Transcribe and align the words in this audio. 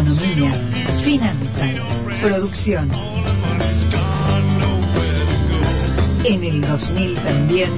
economía, 0.00 0.52
finanzas, 1.04 1.86
producción. 2.22 2.90
En 6.24 6.42
el 6.44 6.60
2000 6.62 7.14
también. 7.16 7.70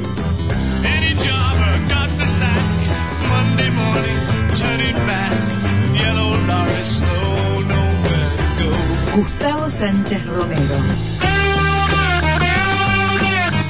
Gustavo 9.14 9.68
Sánchez 9.68 10.27
Romero. 10.27 10.77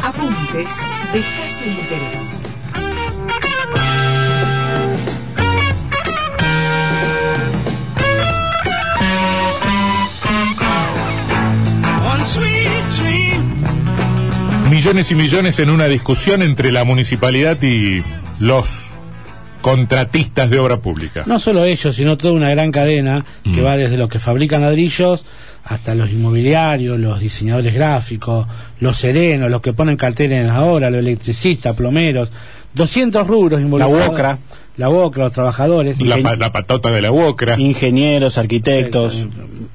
Apuntes 0.04 0.76
de 1.12 1.20
caso 1.20 1.64
interés. 1.64 2.61
Millones 14.82 15.12
y 15.12 15.14
millones 15.14 15.58
en 15.60 15.70
una 15.70 15.86
discusión 15.86 16.42
entre 16.42 16.72
la 16.72 16.82
municipalidad 16.82 17.56
y 17.62 18.02
los 18.40 18.66
contratistas 19.60 20.50
de 20.50 20.58
obra 20.58 20.78
pública. 20.78 21.22
No 21.26 21.38
solo 21.38 21.64
ellos, 21.64 21.94
sino 21.94 22.18
toda 22.18 22.34
una 22.34 22.50
gran 22.50 22.72
cadena 22.72 23.24
que 23.44 23.60
Mm. 23.62 23.64
va 23.64 23.76
desde 23.76 23.96
los 23.96 24.08
que 24.08 24.18
fabrican 24.18 24.62
ladrillos 24.62 25.24
hasta 25.62 25.94
los 25.94 26.10
inmobiliarios, 26.10 26.98
los 26.98 27.20
diseñadores 27.20 27.72
gráficos, 27.74 28.48
los 28.80 28.96
serenos, 28.96 29.52
los 29.52 29.60
que 29.62 29.72
ponen 29.72 29.96
carteles 29.96 30.40
en 30.40 30.48
la 30.48 30.64
obra, 30.64 30.90
los 30.90 30.98
electricistas, 30.98 31.76
plomeros, 31.76 32.32
200 32.74 33.24
rubros 33.24 33.60
involucrados. 33.60 34.08
UOCRA. 34.08 34.38
La 34.78 34.88
UOCRA, 34.88 35.24
los 35.26 35.32
trabajadores. 35.32 36.00
La, 36.00 36.18
pa- 36.18 36.34
la 36.34 36.50
patota 36.50 36.90
de 36.90 37.02
la 37.02 37.12
UOCRA. 37.12 37.56
Ingenieros, 37.56 38.36
arquitectos. 38.36 39.28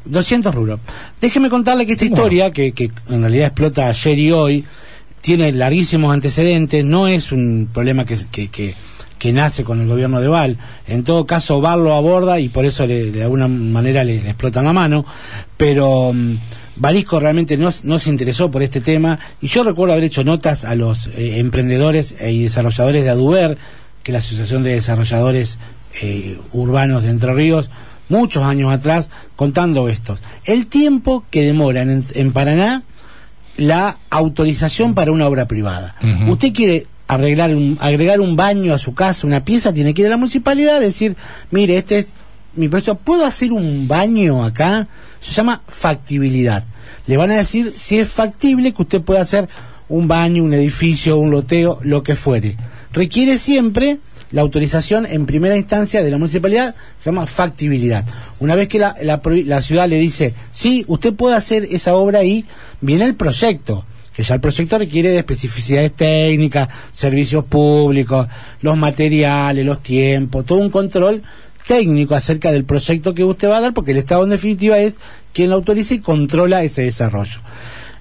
200 0.04 0.54
rubros. 0.54 0.82
Déjeme 1.22 1.50
contarle 1.50 1.86
que 1.86 1.94
esta 1.94 2.04
historia, 2.04 2.52
que, 2.52 2.74
que 2.74 2.92
en 3.10 3.22
realidad 3.22 3.48
explota 3.48 3.88
ayer 3.88 4.20
y 4.20 4.32
hoy, 4.34 4.66
tiene 5.22 5.52
larguísimos 5.52 6.14
antecedentes, 6.14 6.84
no 6.86 7.08
es 7.08 7.32
un 7.32 7.70
problema 7.74 8.06
que, 8.06 8.18
que, 8.32 8.76
que, 9.18 9.34
nace 9.34 9.64
con 9.64 9.82
el 9.82 9.88
gobierno 9.88 10.22
de 10.22 10.28
Val. 10.28 10.58
En 10.88 11.04
todo 11.04 11.26
caso, 11.26 11.60
Val 11.60 11.84
lo 11.84 11.94
aborda 11.96 12.40
y 12.40 12.50
por 12.50 12.66
eso 12.66 12.86
le- 12.88 13.12
de 13.12 13.24
alguna 13.24 13.48
manera 13.48 14.04
le, 14.04 14.22
le 14.22 14.30
explotan 14.30 14.66
la 14.66 14.74
mano, 14.74 15.06
pero 15.58 16.14
mm, 16.14 16.36
Barisco 16.78 17.20
realmente 17.20 17.58
no, 17.58 17.74
no 17.84 18.00
se 18.00 18.10
interesó 18.10 18.50
por 18.52 18.64
este 18.64 18.80
tema 18.82 19.20
y 19.42 19.48
yo 19.48 19.64
recuerdo 19.64 19.94
haber 19.94 20.06
hecho 20.06 20.24
notas 20.24 20.64
a 20.64 20.76
los 20.76 21.08
eh, 21.08 21.40
emprendedores 21.40 22.16
y 22.26 22.44
desarrolladores 22.44 23.04
de 23.04 23.10
Aduber, 23.10 23.58
que 24.04 24.12
es 24.12 24.14
la 24.14 24.20
Asociación 24.20 24.64
de 24.64 24.72
Desarrolladores 24.76 25.58
eh, 26.02 26.38
Urbanos 26.54 27.04
de 27.04 27.10
Entre 27.10 27.34
Ríos, 27.34 27.70
muchos 28.10 28.44
años 28.44 28.72
atrás, 28.72 29.10
contando 29.36 29.90
estos. 29.90 30.20
El 30.46 30.68
tiempo 30.68 31.26
que 31.32 31.42
demora 31.44 31.82
en, 31.82 32.06
en 32.14 32.32
Paraná 32.32 32.84
la 33.58 33.98
autorización 34.10 34.94
para 34.94 35.12
una 35.12 35.28
obra 35.28 35.48
privada. 35.48 35.96
Usted 36.28 36.54
quiere 36.54 36.88
arreglar 37.08 37.56
un, 37.56 37.78
agregar 37.82 38.22
un 38.22 38.36
baño 38.36 38.74
a 38.74 38.78
su 38.78 38.94
casa, 38.94 39.28
una 39.28 39.44
pieza, 39.44 39.74
tiene 39.74 39.94
que 39.94 40.02
ir 40.02 40.08
a 40.08 40.12
la 40.12 40.18
municipalidad, 40.18 40.80
decir, 40.80 41.16
mire, 41.52 41.78
este 41.78 42.00
es 42.00 42.14
mi 42.56 42.70
precio, 42.70 42.96
¿puedo 42.96 43.26
hacer 43.26 43.52
un 43.52 43.88
baño 43.88 44.44
acá? 44.44 44.88
Se 45.22 45.32
llama 45.32 45.62
factibilidad. 45.68 46.64
Le 47.06 47.18
van 47.18 47.32
a 47.32 47.36
decir 47.36 47.74
si 47.76 47.98
es 47.98 48.10
factible 48.10 48.74
que 48.74 48.82
usted 48.82 49.02
pueda 49.02 49.22
hacer 49.22 49.48
un 49.90 50.08
baño, 50.08 50.44
un 50.44 50.54
edificio, 50.54 51.18
un 51.18 51.32
loteo, 51.32 51.80
lo 51.84 52.04
que 52.04 52.16
fuere. 52.16 52.58
Requiere 52.92 53.38
siempre 53.38 54.00
la 54.32 54.42
autorización 54.42 55.06
en 55.06 55.26
primera 55.26 55.58
instancia 55.58 56.04
de 56.04 56.12
la 56.12 56.18
municipalidad, 56.18 56.76
se 57.04 57.10
llama 57.10 57.28
factibilidad. 57.28 58.06
Una 58.40 58.56
vez 58.56 58.68
que 58.68 58.80
la, 58.80 58.96
la 59.02 59.22
la 59.24 59.62
ciudad 59.62 59.88
le 59.88 59.98
dice, 59.98 60.34
sí, 60.52 60.84
usted 60.88 61.14
puede 61.14 61.36
hacer 61.36 61.66
esa 61.72 61.96
obra 61.96 62.20
ahí, 62.20 62.46
viene 62.82 63.06
el 63.06 63.16
proyecto 63.16 63.86
que 64.18 64.24
ya 64.24 64.34
el 64.34 64.42
proyecto 64.42 64.80
requiere 64.80 65.10
de 65.10 65.20
especificidades 65.20 65.94
técnicas, 65.94 66.70
servicios 66.92 67.46
públicos, 67.46 68.28
los 68.62 68.76
materiales, 68.76 69.64
los 69.64 69.84
tiempos, 69.84 70.44
todo 70.44 70.58
un 70.58 70.72
control 70.72 71.22
técnico 71.68 72.16
acerca 72.16 72.52
del 72.52 72.64
proyecto 72.64 73.14
que 73.14 73.24
usted 73.24 73.48
va 73.48 73.58
a 73.58 73.62
dar, 73.62 73.74
porque 73.76 73.92
el 73.92 73.98
Estado 73.98 74.24
en 74.24 74.32
definitiva 74.32 74.80
es 74.80 74.98
quien 75.34 75.52
lo 75.52 75.58
autoriza 75.58 75.94
y 75.94 76.00
controla 76.00 76.64
ese 76.64 76.82
desarrollo. 76.82 77.42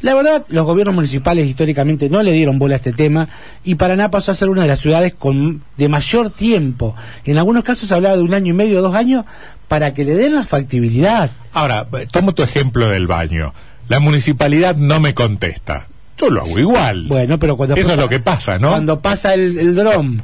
La 0.03 0.15
verdad, 0.15 0.45
los 0.49 0.65
gobiernos 0.67 0.95
municipales 0.95 1.47
históricamente 1.47 2.09
no 2.11 2.23
le 2.23 2.33
dieron 2.33 2.59
bola 2.59 2.75
a 2.75 2.77
este 2.77 2.93
tema 2.93 3.29
y 3.65 3.77
Paraná 3.77 4.11
pasó 4.11 4.33
a 4.33 4.35
ser 4.35 4.49
una 4.51 4.63
de 4.63 4.69
las 4.69 4.81
ciudades 4.81 5.15
con 5.15 5.63
de 5.77 5.89
mayor 5.89 6.31
tiempo. 6.31 6.95
En 7.25 7.39
algunos 7.39 7.65
casos 7.65 7.89
se 7.89 7.95
hablaba 7.95 8.17
de 8.17 8.23
un 8.23 8.35
año 8.35 8.51
y 8.51 8.57
medio, 8.57 8.83
dos 8.83 8.95
años, 8.95 9.25
para 9.69 9.95
que 9.95 10.05
le 10.05 10.15
den 10.15 10.35
la 10.35 10.45
factibilidad. 10.45 11.31
Ahora, 11.53 11.87
eh, 11.99 12.07
tomo 12.11 12.33
tu 12.35 12.43
ejemplo 12.43 12.89
del 12.89 13.07
baño. 13.07 13.53
La 13.89 14.01
municipalidad 14.01 14.77
no 14.77 15.01
me 15.01 15.15
contesta. 15.15 15.89
Yo 16.19 16.31
lo 16.31 16.43
hago 16.43 16.59
igual. 16.59 17.07
Bueno, 17.09 17.39
pero 17.39 17.57
cuando 17.57 17.75
Eso 17.75 17.85
pasa- 17.85 17.95
es 17.95 18.01
lo 18.01 18.09
que 18.09 18.21
pasa, 18.21 18.59
¿no? 18.59 18.71
Cuando 18.71 19.01
pasa 19.01 19.35
el, 19.35 19.59
el 19.59 19.75
dron 19.75 20.23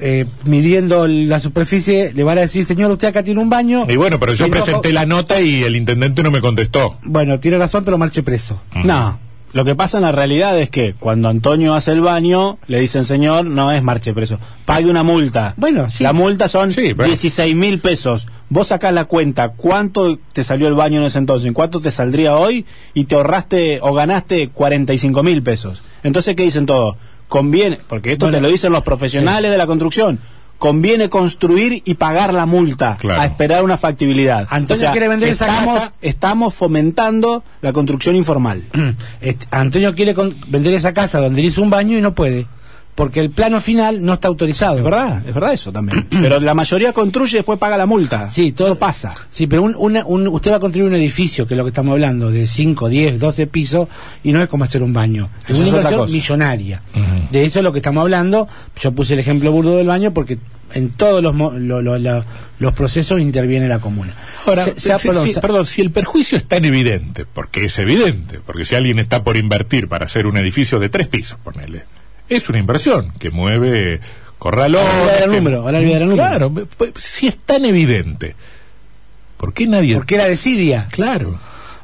eh, 0.00 0.26
midiendo 0.44 1.06
la 1.06 1.40
superficie, 1.40 2.12
le 2.14 2.24
van 2.24 2.38
a 2.38 2.42
decir, 2.42 2.64
señor, 2.64 2.90
usted 2.90 3.08
acá 3.08 3.22
tiene 3.22 3.40
un 3.40 3.50
baño. 3.50 3.86
Y 3.88 3.96
bueno, 3.96 4.18
pero 4.18 4.32
yo 4.34 4.46
Y 4.46 4.50
no- 4.50 4.56
presenté 4.56 4.92
la 4.92 5.06
nota 5.06 5.40
y 5.40 5.62
el 5.62 5.76
intendente 5.76 6.22
no 6.22 6.30
me 6.30 6.40
contestó. 6.40 6.98
Bueno, 7.02 7.38
tiene 7.40 7.58
razón, 7.58 7.84
pero 7.84 7.98
marche 7.98 8.22
preso. 8.22 8.60
No. 8.84 9.18
Lo 9.52 9.64
que 9.64 9.74
pasa 9.74 9.96
en 9.98 10.02
la 10.04 10.12
realidad 10.12 10.56
es 10.60 10.70
que 10.70 10.94
cuando 10.94 11.28
Antonio 11.28 11.74
hace 11.74 11.90
el 11.90 12.00
baño, 12.02 12.58
le 12.68 12.78
dicen, 12.78 13.02
señor, 13.02 13.44
no 13.46 13.72
es 13.72 13.82
marche 13.82 14.14
preso. 14.14 14.38
Pague 14.64 14.88
una 14.88 15.02
multa. 15.02 15.54
Bueno, 15.56 15.90
sí. 15.90 16.04
La 16.04 16.12
multa 16.12 16.46
son 16.46 16.70
Sí, 16.70 16.92
bueno. 16.92 17.06
16 17.08 17.56
mil 17.56 17.80
pesos. 17.80 18.28
Vos 18.48 18.68
sacás 18.68 18.94
la 18.94 19.06
cuenta, 19.06 19.48
cuánto 19.48 20.20
te 20.32 20.44
salió 20.44 20.68
el 20.68 20.74
baño 20.74 21.00
en 21.00 21.06
ese 21.06 21.18
entonces, 21.18 21.50
cuánto 21.52 21.80
te 21.80 21.90
saldría 21.90 22.36
hoy, 22.36 22.64
y 22.94 23.04
te 23.06 23.16
ahorraste 23.16 23.80
o 23.82 23.92
ganaste 23.92 24.48
45 24.50 25.24
mil 25.24 25.42
pesos. 25.42 25.82
Entonces, 26.04 26.36
¿qué 26.36 26.44
dicen 26.44 26.66
todos? 26.66 26.94
Conviene, 27.30 27.78
porque 27.88 28.12
esto 28.12 28.26
Bueno, 28.26 28.36
te 28.36 28.42
lo 28.42 28.48
dicen 28.48 28.72
los 28.72 28.82
profesionales 28.82 29.50
de 29.50 29.56
la 29.56 29.66
construcción. 29.66 30.18
Conviene 30.58 31.08
construir 31.08 31.80
y 31.86 31.94
pagar 31.94 32.34
la 32.34 32.44
multa 32.44 32.98
Claro. 33.00 33.22
a 33.22 33.24
esperar 33.24 33.64
una 33.64 33.78
factibilidad. 33.78 34.46
Antonio 34.50 34.90
quiere 34.90 35.08
vender 35.08 35.30
esa 35.30 35.46
casa. 35.46 35.92
Estamos 36.02 36.52
fomentando 36.54 37.42
la 37.62 37.72
construcción 37.72 38.14
informal. 38.14 38.64
Este, 39.22 39.46
Antonio 39.52 39.94
quiere 39.94 40.12
con- 40.12 40.36
vender 40.48 40.74
esa 40.74 40.92
casa 40.92 41.18
donde 41.20 41.40
hizo 41.40 41.62
un 41.62 41.70
baño 41.70 41.96
y 41.96 42.02
no 42.02 42.14
puede, 42.14 42.46
porque 42.94 43.20
el 43.20 43.30
plano 43.30 43.62
final 43.62 44.04
no 44.04 44.12
está 44.12 44.28
autorizado. 44.28 44.76
Es 44.76 44.84
verdad, 44.84 45.22
es 45.26 45.32
verdad 45.32 45.54
eso 45.54 45.72
también. 45.72 46.06
Pero 46.10 46.38
la 46.40 46.52
mayoría 46.52 46.92
construye 46.92 47.36
y 47.36 47.38
después 47.38 47.58
paga 47.58 47.78
la 47.78 47.86
multa. 47.86 48.30
Sí, 48.30 48.52
todo 48.52 48.68
Eso 48.68 48.78
pasa. 48.78 49.14
Sí, 49.30 49.46
pero 49.46 49.62
un, 49.62 49.74
una- 49.78 50.04
un- 50.04 50.28
usted 50.28 50.50
va 50.52 50.56
a 50.56 50.60
construir 50.60 50.86
un 50.86 50.94
edificio, 50.94 51.46
que 51.46 51.54
es 51.54 51.58
lo 51.58 51.64
que 51.64 51.68
estamos 51.70 51.92
hablando, 51.92 52.30
de 52.30 52.46
5, 52.46 52.88
10, 52.90 53.18
12 53.18 53.46
pisos, 53.46 53.88
y 54.22 54.32
no 54.32 54.42
es 54.42 54.48
como 54.50 54.64
hacer 54.64 54.82
un 54.82 54.92
baño. 54.92 55.30
Es 55.48 55.56
una 55.56 55.68
inversión 55.68 56.10
millonaria. 56.12 56.82
Ujú. 56.94 56.99
De 57.30 57.44
eso 57.44 57.60
es 57.60 57.62
lo 57.64 57.72
que 57.72 57.78
estamos 57.78 58.02
hablando. 58.02 58.48
Yo 58.80 58.92
puse 58.92 59.14
el 59.14 59.20
ejemplo 59.20 59.52
burdo 59.52 59.76
del 59.76 59.86
baño 59.86 60.12
porque 60.12 60.38
en 60.74 60.90
todos 60.90 61.22
los, 61.22 61.34
lo- 61.34 61.80
lo- 61.82 62.24
los 62.58 62.72
procesos 62.74 63.20
interviene 63.20 63.66
la 63.68 63.78
comuna. 63.80 64.14
Ahora, 64.46 64.64
Se- 64.64 64.78
se 64.80 64.92
ha 64.92 64.98
si- 64.98 65.08
perdón, 65.08 65.26
si- 65.26 65.34
se- 65.34 65.40
perdón, 65.40 65.66
si 65.66 65.80
el 65.80 65.90
perjuicio 65.90 66.38
es 66.38 66.44
tan 66.44 66.64
evidente, 66.64 67.24
porque 67.32 67.64
es 67.66 67.78
evidente, 67.78 68.40
porque 68.44 68.64
si 68.64 68.74
alguien 68.74 68.98
está 68.98 69.22
por 69.24 69.36
invertir 69.36 69.88
para 69.88 70.04
hacer 70.06 70.26
un 70.26 70.36
edificio 70.36 70.78
de 70.78 70.88
tres 70.88 71.08
pisos, 71.08 71.38
ponele, 71.42 71.84
es 72.28 72.48
una 72.48 72.58
inversión 72.58 73.12
que 73.18 73.30
mueve 73.30 74.00
corralones. 74.38 74.88
Ahora 74.88 75.24
el 75.24 75.30
número, 75.32 75.62
ahora 75.62 75.78
el 75.78 75.84
número. 76.00 76.14
Claro, 76.14 76.52
si 76.98 77.26
es 77.28 77.36
tan 77.38 77.64
evidente, 77.64 78.36
¿por 79.36 79.52
qué 79.54 79.66
nadie...? 79.66 79.96
porque 79.96 80.14
era 80.16 80.26
desidia. 80.26 80.88
Claro. 80.90 81.38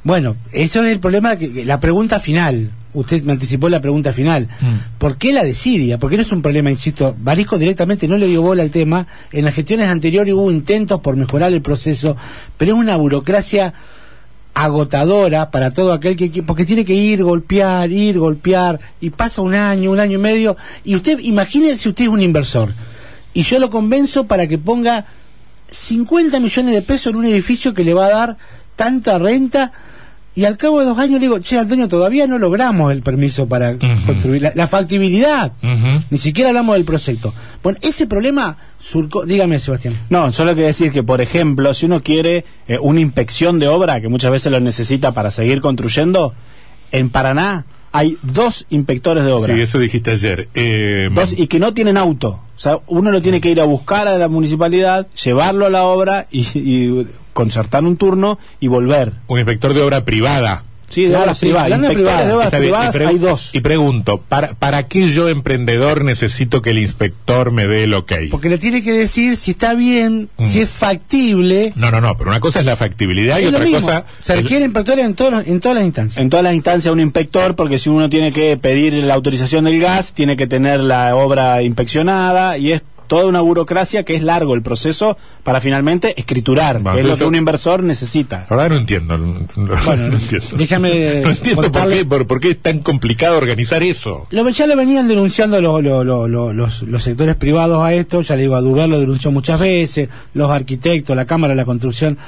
Bueno, 0.04 0.36
eso 0.52 0.84
es 0.84 0.92
el 0.92 1.00
problema, 1.00 1.36
que 1.36 1.64
la 1.64 1.80
pregunta 1.80 2.20
final. 2.20 2.70
Usted 2.96 3.22
me 3.24 3.32
anticipó 3.32 3.68
la 3.68 3.80
pregunta 3.80 4.12
final. 4.12 4.48
Mm. 4.60 4.98
¿Por 4.98 5.16
qué 5.18 5.32
la 5.32 5.44
desidia? 5.44 5.98
Porque 5.98 6.16
no 6.16 6.22
es 6.22 6.32
un 6.32 6.42
problema, 6.42 6.70
insisto. 6.70 7.14
Barisco 7.18 7.58
directamente 7.58 8.08
no 8.08 8.16
le 8.16 8.26
dio 8.26 8.42
bola 8.42 8.62
al 8.62 8.70
tema. 8.70 9.06
En 9.32 9.44
las 9.44 9.54
gestiones 9.54 9.88
anteriores 9.88 10.34
hubo 10.34 10.50
intentos 10.50 11.00
por 11.00 11.14
mejorar 11.16 11.52
el 11.52 11.62
proceso, 11.62 12.16
pero 12.56 12.72
es 12.74 12.78
una 12.78 12.96
burocracia 12.96 13.72
agotadora 14.54 15.50
para 15.50 15.70
todo 15.72 15.92
aquel 15.92 16.16
que, 16.16 16.30
que- 16.32 16.42
porque 16.42 16.64
tiene 16.64 16.84
que 16.84 16.94
ir, 16.94 17.22
golpear, 17.22 17.92
ir, 17.92 18.18
golpear, 18.18 18.80
y 19.00 19.10
pasa 19.10 19.42
un 19.42 19.54
año, 19.54 19.90
un 19.90 20.00
año 20.00 20.14
y 20.18 20.22
medio, 20.22 20.56
y 20.84 20.96
usted, 20.96 21.18
imagine 21.20 21.76
si 21.76 21.90
usted 21.90 22.04
es 22.04 22.10
un 22.10 22.22
inversor, 22.22 22.72
y 23.34 23.42
yo 23.42 23.58
lo 23.58 23.68
convenzo 23.68 24.26
para 24.26 24.46
que 24.46 24.56
ponga 24.56 25.04
50 25.68 26.40
millones 26.40 26.72
de 26.72 26.80
pesos 26.82 27.12
en 27.12 27.16
un 27.18 27.26
edificio 27.26 27.74
que 27.74 27.84
le 27.84 27.92
va 27.92 28.06
a 28.06 28.10
dar 28.10 28.36
tanta 28.76 29.18
renta, 29.18 29.72
y 30.36 30.44
al 30.44 30.58
cabo 30.58 30.80
de 30.80 30.86
dos 30.86 30.98
años 30.98 31.14
le 31.14 31.20
digo, 31.20 31.38
che, 31.40 31.58
Antonio, 31.58 31.88
todavía 31.88 32.26
no 32.26 32.38
logramos 32.38 32.92
el 32.92 33.02
permiso 33.02 33.48
para 33.48 33.76
construir, 34.06 34.42
la, 34.42 34.52
la 34.54 34.66
factibilidad, 34.66 35.52
ni 36.10 36.18
siquiera 36.18 36.50
hablamos 36.50 36.74
del 36.76 36.84
proyecto. 36.84 37.32
Bueno, 37.62 37.78
ese 37.82 38.06
problema 38.06 38.58
surcó, 38.78 39.24
dígame, 39.24 39.58
Sebastián. 39.58 39.98
No, 40.10 40.30
solo 40.32 40.52
quiero 40.52 40.66
decir 40.66 40.92
que, 40.92 41.02
por 41.02 41.22
ejemplo, 41.22 41.72
si 41.72 41.86
uno 41.86 42.02
quiere 42.02 42.44
eh, 42.68 42.78
una 42.80 43.00
inspección 43.00 43.58
de 43.58 43.66
obra, 43.68 44.00
que 44.02 44.08
muchas 44.08 44.30
veces 44.30 44.52
lo 44.52 44.60
necesita 44.60 45.12
para 45.12 45.30
seguir 45.30 45.60
construyendo, 45.62 46.34
en 46.92 47.08
Paraná 47.08 47.64
hay 47.92 48.18
dos 48.22 48.66
inspectores 48.68 49.24
de 49.24 49.32
obra. 49.32 49.54
Sí, 49.54 49.60
eso 49.62 49.78
dijiste 49.78 50.10
ayer. 50.10 50.50
Eh, 50.54 51.08
Dos, 51.14 51.32
y 51.34 51.46
que 51.46 51.58
no 51.58 51.72
tienen 51.72 51.96
auto. 51.96 52.40
O 52.54 52.58
sea, 52.58 52.80
uno 52.88 53.10
lo 53.10 53.22
tiene 53.22 53.40
que 53.40 53.48
ir 53.48 53.58
a 53.60 53.64
buscar 53.64 54.06
a 54.06 54.18
la 54.18 54.28
municipalidad, 54.28 55.06
llevarlo 55.24 55.64
a 55.64 55.70
la 55.70 55.84
obra 55.84 56.26
y, 56.30 56.40
y 56.58 57.06
concertar 57.36 57.84
un 57.84 57.96
turno 57.98 58.38
y 58.58 58.66
volver. 58.68 59.12
Un 59.28 59.38
inspector 59.38 59.74
de 59.74 59.82
obra 59.82 60.04
privada. 60.04 60.64
Sí, 60.88 61.02
de 61.02 61.08
Claro, 61.08 61.24
obras 61.24 61.38
sí, 61.38 61.46
privadas. 61.46 61.64
hablando 61.64 61.88
de 61.88 61.94
Inspectores 61.94 62.14
privadas. 62.22 62.28
de 62.28 62.34
obras 62.46 62.50
bien, 62.52 62.62
privadas 62.62 62.96
hay 63.12 63.18
dos. 63.18 63.50
Y 63.54 63.60
pregunto, 63.60 64.22
¿para, 64.28 64.54
¿para 64.54 64.84
qué 64.86 65.08
yo, 65.08 65.28
emprendedor, 65.28 66.04
necesito 66.04 66.62
que 66.62 66.70
el 66.70 66.78
inspector 66.78 67.50
me 67.50 67.66
dé 67.66 67.82
el 67.84 67.94
ok? 67.94 68.12
Porque 68.30 68.48
le 68.48 68.58
tiene 68.58 68.84
que 68.84 68.92
decir 68.92 69.36
si 69.36 69.50
está 69.50 69.74
bien, 69.74 70.28
Mm. 70.36 70.44
si 70.46 70.60
es 70.60 70.70
factible. 70.70 71.72
No, 71.74 71.90
no, 71.90 72.00
no, 72.00 72.16
pero 72.16 72.30
una 72.30 72.38
cosa 72.38 72.60
es 72.60 72.66
la 72.66 72.76
factibilidad 72.76 73.40
y 73.40 73.42
Es 73.42 73.48
otra 73.48 73.64
mismo. 73.64 73.80
cosa... 73.80 74.04
Se 74.22 74.34
el- 74.34 74.42
requiere 74.42 74.64
inspectores 74.64 75.04
en, 75.04 75.14
todos 75.14 75.32
los- 75.32 75.46
en 75.48 75.58
todas 75.60 75.74
las 75.74 75.84
instancias. 75.86 76.22
En 76.22 76.30
todas 76.30 76.44
las 76.44 76.54
instancias 76.54 76.92
un 76.92 77.00
inspector, 77.00 77.56
porque 77.56 77.80
si 77.80 77.88
uno 77.90 78.08
tiene 78.08 78.30
que 78.30 78.56
pedir 78.56 78.92
la 78.94 79.14
autorización 79.14 79.64
del 79.64 79.80
gas, 79.80 80.12
tiene 80.14 80.36
que 80.36 80.46
tener 80.46 80.78
la 80.78 81.16
obra 81.16 81.62
inspeccionada 81.64 82.58
y 82.58 82.70
es 82.70 82.82
toda 83.06 83.26
una 83.26 83.40
burocracia 83.40 84.04
que 84.04 84.14
es 84.14 84.22
largo 84.22 84.54
el 84.54 84.62
proceso 84.62 85.16
para 85.42 85.60
finalmente 85.60 86.18
escriturar, 86.18 86.80
Bueno, 86.80 86.96
que 86.96 87.02
es 87.02 87.06
lo 87.08 87.16
que 87.16 87.24
un 87.24 87.34
inversor 87.34 87.82
necesita. 87.82 88.46
Verdad 88.50 88.70
no 88.70 88.76
entiendo. 88.76 89.16
No, 89.18 89.46
no- 89.56 89.74
Bueno, 89.84 90.08
no 90.10 90.16
entiendo. 90.16 90.48
déjame 90.56 91.20
No 91.22 91.30
entiendo 91.30 91.72
por 91.72 91.88
qué, 91.90 92.04
por, 92.04 92.26
por 92.26 92.40
qué 92.40 92.50
es 92.50 92.58
tan 92.62 92.80
complicado 92.80 93.36
organizar 93.38 93.82
eso. 93.82 94.26
Lo, 94.30 94.48
ya 94.48 94.66
lo 94.66 94.76
venían 94.76 95.08
denunciando 95.08 95.60
lo- 95.60 95.80
lo- 95.80 96.04
lo- 96.04 96.28
lo- 96.28 96.52
los, 96.52 96.82
los 96.82 97.02
sectores 97.02 97.36
privados 97.36 97.82
a 97.82 97.94
esto, 97.94 98.20
ya 98.22 98.36
le 98.36 98.42
digo, 98.42 98.56
a 98.56 98.60
Duber 98.60 98.88
lo 98.88 98.98
denunció 99.00 99.30
muchas 99.30 99.58
veces, 99.60 100.08
los 100.34 100.50
arquitectos, 100.50 101.14
la 101.16 101.24
Cámara 101.24 101.52
de 101.52 101.56
la 101.56 101.64
Construcción. 101.64 102.18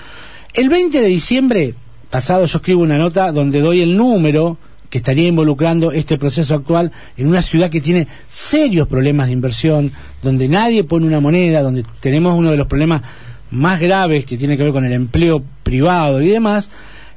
El 0.54 0.68
20 0.68 1.00
de 1.00 1.08
diciembre 1.08 1.74
pasado 2.10 2.46
yo 2.46 2.58
escribo 2.58 2.82
una 2.82 2.96
nota 2.98 3.32
donde 3.32 3.60
doy 3.60 3.82
el 3.82 3.96
número 3.96 4.56
que 4.90 4.98
estaría 4.98 5.28
involucrando 5.28 5.92
este 5.92 6.18
proceso 6.18 6.54
actual 6.54 6.92
en 7.16 7.26
una 7.26 7.42
ciudad 7.42 7.70
que 7.70 7.80
tiene 7.80 8.08
serios 8.28 8.88
problemas 8.88 9.26
de 9.26 9.34
inversión, 9.34 9.92
donde 10.22 10.48
nadie 10.48 10.84
pone 10.84 11.06
una 11.06 11.20
moneda, 11.20 11.62
donde 11.62 11.84
tenemos 12.00 12.36
uno 12.38 12.50
de 12.50 12.56
los 12.56 12.66
problemas 12.66 13.02
más 13.50 13.80
graves 13.80 14.24
que 14.24 14.38
tiene 14.38 14.56
que 14.56 14.62
ver 14.62 14.72
con 14.72 14.84
el 14.84 14.92
empleo 14.92 15.42
privado 15.62 16.20
y 16.22 16.28
demás, 16.28 16.70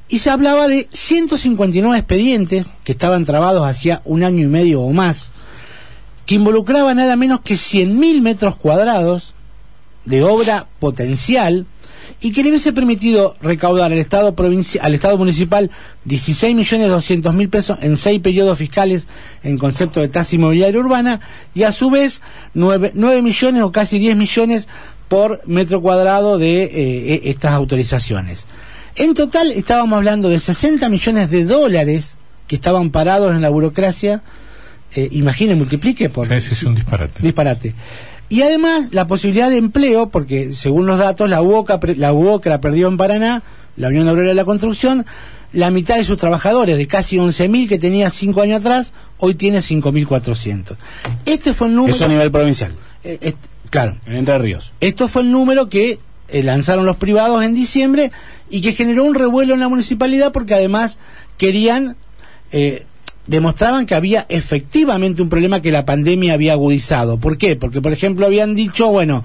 y 0.08 0.20
se 0.20 0.30
hablaba 0.30 0.68
de 0.68 0.90
159 0.92 1.98
expedientes 1.98 2.68
que 2.84 2.92
estaban 2.92 3.26
trabados 3.26 3.68
hacía 3.68 4.02
un 4.04 4.24
año 4.24 4.44
y 4.44 4.48
medio 4.48 4.82
o 4.82 4.92
más, 4.92 5.32
que 6.26 6.36
involucraban 6.36 6.98
nada 6.98 7.16
menos 7.16 7.42
que 7.42 7.56
100.000 7.56 8.22
metros 8.22 8.58
cuadrados 8.58 9.34
de 10.06 10.24
obra 10.24 10.68
potencial 10.80 11.66
y 12.20 12.32
que 12.32 12.44
le 12.44 12.50
hubiese 12.50 12.74
permitido 12.74 13.36
recaudar 13.42 13.92
al 13.92 13.98
Estado, 13.98 14.36
al 14.82 14.94
Estado 14.94 15.18
municipal 15.18 15.70
16 16.06 16.56
millones 16.56 16.90
200 16.90 17.34
mil 17.34 17.50
pesos 17.50 17.78
en 17.82 17.98
seis 17.98 18.20
periodos 18.20 18.58
fiscales 18.58 19.08
en 19.44 19.58
concepto 19.58 20.02
de 20.02 20.08
tasa 20.08 20.36
inmobiliaria 20.36 20.80
urbana 20.80 21.22
y 21.56 21.64
a 21.64 21.72
su 21.72 21.90
vez 21.90 22.22
9, 22.54 22.92
millones 23.22 23.62
o 23.64 23.72
casi 23.72 24.00
10 24.00 24.16
millones 24.18 24.68
por 25.08 25.42
metro 25.46 25.82
cuadrado 25.82 26.38
de 26.38 26.64
eh, 26.64 27.14
e- 27.26 27.30
estas 27.30 27.52
autorizaciones. 27.54 28.48
En 28.96 29.14
total 29.14 29.52
estábamos 29.52 29.98
hablando 29.98 30.30
de 30.30 30.40
60 30.40 30.90
millones 30.90 31.30
de 31.30 31.46
dólares 31.46 32.16
que 32.48 32.56
estaban 32.56 32.90
parados 32.92 33.32
en 33.34 33.42
la 33.42 33.50
burocracia. 33.50 34.24
Eh, 34.94 35.08
imagine, 35.12 35.56
multiplique 35.56 36.10
por 36.10 36.32
es 36.32 36.64
un 36.64 36.76
disparate. 36.76 37.22
disparate. 37.24 37.74
Y 38.32 38.44
además 38.44 38.88
la 38.92 39.08
posibilidad 39.08 39.50
de 39.50 39.58
empleo, 39.58 40.08
porque 40.08 40.54
según 40.54 40.86
los 40.86 40.98
datos 40.98 41.30
la 41.30 41.42
UOCA, 41.42 41.82
la 41.98 42.14
UOCRA 42.14 42.62
perdió 42.62 42.88
en 42.88 42.96
Paraná, 42.96 43.44
la 43.76 43.90
Unión 43.90 44.08
Obrera 44.08 44.30
de 44.30 44.36
la 44.36 44.46
Construcción, 44.46 45.06
la 45.52 45.70
mitad 45.70 45.98
de 45.98 46.06
sus 46.06 46.18
trabajadores, 46.18 46.78
de 46.78 46.88
casi 46.88 47.18
11.000 47.18 47.68
que 47.68 47.78
tenía 47.78 48.10
cinco 48.10 48.42
años 48.42 48.62
atrás, 48.62 48.94
hoy 49.18 49.36
tiene 49.36 49.60
5.400. 49.60 50.78
Este 51.26 51.54
fue 51.54 51.68
el 51.68 51.76
número... 51.76 51.94
Eso 51.94 52.06
a 52.06 52.08
nivel 52.08 52.32
provincial, 52.32 52.72
eh, 53.04 53.18
eh, 53.22 53.34
claro, 53.70 53.98
en 54.06 54.16
Entre 54.16 54.38
Ríos. 54.38 54.72
esto 54.80 55.10
fue 55.10 55.24
el 55.24 55.32
número 55.34 55.68
que 55.68 56.00
eh, 56.30 56.42
lanzaron 56.42 56.86
los 56.86 56.96
privados 56.96 57.44
en 57.44 57.54
diciembre 57.54 58.14
y 58.50 58.62
que 58.62 58.72
generó 58.72 59.04
un 59.04 59.14
revuelo 59.14 59.54
en 59.54 59.60
la 59.60 59.68
municipalidad 59.68 60.32
porque 60.32 60.54
además 60.54 61.00
querían, 61.38 61.98
eh, 62.54 62.86
demostraban 63.32 63.86
que 63.86 63.96
había 63.96 64.26
efectivamente 64.30 65.22
un 65.22 65.30
problema 65.30 65.62
que 65.62 65.72
la 65.72 65.86
pandemia 65.86 66.34
había 66.34 66.54
agudizado. 66.54 67.18
¿Por 67.18 67.38
qué? 67.38 67.56
Porque, 67.56 67.82
por 67.82 67.94
ejemplo, 67.94 68.26
habían 68.26 68.54
dicho, 68.56 68.90
bueno, 68.92 69.24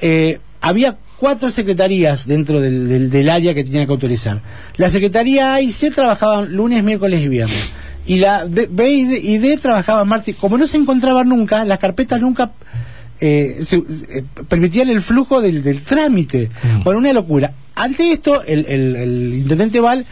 eh, 0.00 0.38
había 0.60 0.96
cuatro 1.16 1.50
secretarías 1.50 2.26
dentro 2.26 2.60
del, 2.60 2.88
del- 2.88 3.10
del 3.10 3.28
área 3.28 3.54
que 3.54 3.64
tenían 3.64 3.86
que 3.86 3.92
autorizar. 3.92 4.40
La 4.76 4.88
secretaría 4.90 5.54
A 5.54 5.60
y 5.60 5.72
C 5.72 5.90
trabajaban 5.90 6.54
lunes, 6.54 6.84
miércoles 6.84 7.20
y 7.22 7.28
viernes. 7.28 7.72
Y 8.06 8.16
la 8.18 8.46
D- 8.46 8.68
B 8.70 8.90
y 8.90 9.04
D, 9.04 9.20
y 9.22 9.38
D 9.38 9.56
trabajaban 9.58 10.06
martes. 10.08 10.36
Como 10.36 10.56
no 10.56 10.66
se 10.66 10.76
encontraban 10.76 11.28
nunca, 11.28 11.64
las 11.64 11.78
carpetas 11.78 12.20
nunca 12.20 12.52
eh, 13.20 13.62
se- 13.66 13.76
eh, 13.76 14.24
permitían 14.48 14.88
el 14.88 15.00
flujo 15.02 15.40
del, 15.42 15.62
del 15.62 15.82
trámite. 15.82 16.50
Bueno, 16.84 16.98
una 17.00 17.12
locura. 17.12 17.52
Ante 17.74 18.12
esto, 18.12 18.42
el, 18.44 18.64
el- 18.66 18.96
el 18.96 19.34
intendente 19.34 19.80
Val 19.80 20.06